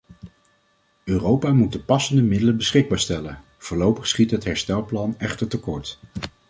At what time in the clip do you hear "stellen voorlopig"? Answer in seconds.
2.99-4.07